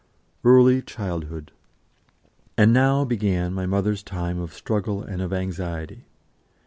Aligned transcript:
EARLY 0.43 0.81
CHILDHOOD. 0.81 1.51
And 2.57 2.73
now 2.73 3.05
began 3.05 3.53
my 3.53 3.67
mother's 3.67 4.01
time 4.01 4.39
of 4.39 4.51
struggle 4.51 5.03
and 5.03 5.21
of 5.21 5.31
anxiety. 5.31 6.05